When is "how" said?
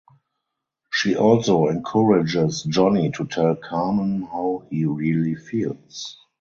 4.23-4.63